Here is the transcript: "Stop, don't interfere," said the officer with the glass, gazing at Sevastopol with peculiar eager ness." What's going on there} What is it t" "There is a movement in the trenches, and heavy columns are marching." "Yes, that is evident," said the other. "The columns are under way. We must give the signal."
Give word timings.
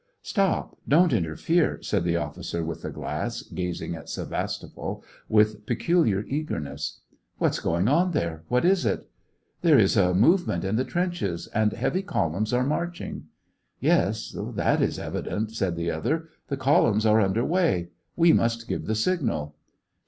"Stop, 0.33 0.79
don't 0.87 1.13
interfere," 1.13 1.77
said 1.83 2.03
the 2.03 2.15
officer 2.15 2.65
with 2.65 2.81
the 2.81 2.89
glass, 2.89 3.43
gazing 3.43 3.93
at 3.93 4.09
Sevastopol 4.09 5.03
with 5.29 5.63
peculiar 5.67 6.23
eager 6.27 6.59
ness." 6.59 7.01
What's 7.37 7.59
going 7.59 7.87
on 7.87 8.09
there} 8.09 8.41
What 8.49 8.65
is 8.65 8.83
it 8.83 9.01
t" 9.01 9.05
"There 9.61 9.77
is 9.77 9.95
a 9.95 10.15
movement 10.15 10.63
in 10.63 10.75
the 10.75 10.85
trenches, 10.85 11.45
and 11.53 11.71
heavy 11.73 12.01
columns 12.01 12.51
are 12.51 12.65
marching." 12.65 13.25
"Yes, 13.79 14.35
that 14.35 14.81
is 14.81 14.97
evident," 14.97 15.51
said 15.51 15.75
the 15.75 15.91
other. 15.91 16.29
"The 16.47 16.57
columns 16.57 17.05
are 17.05 17.21
under 17.21 17.45
way. 17.45 17.89
We 18.15 18.33
must 18.33 18.67
give 18.67 18.87
the 18.87 18.95
signal." 18.95 19.55